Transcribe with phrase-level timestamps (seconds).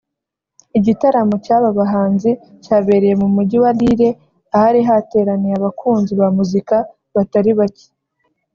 [0.77, 2.31] Igitaramo cy’aba bahanzi
[2.63, 4.09] cyabereye mu mujyi wa Lille
[4.55, 6.75] ahari hateraniye abakunzi ba muzika
[7.15, 7.87] batari bake